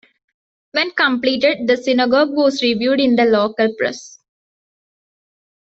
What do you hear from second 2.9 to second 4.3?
in the local press.